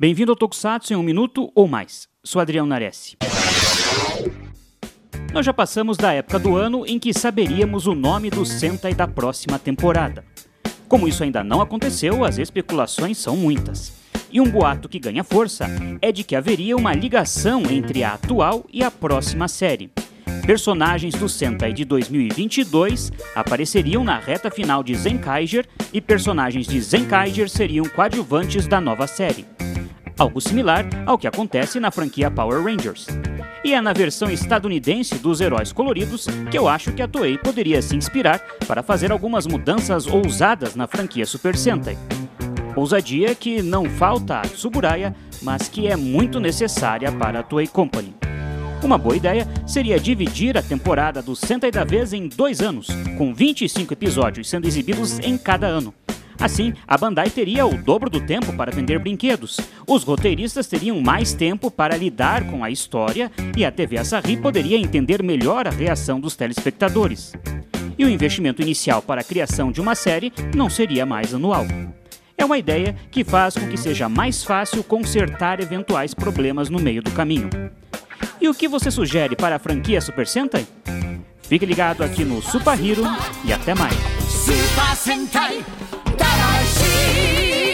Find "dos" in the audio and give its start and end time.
35.16-35.40, 66.20-66.36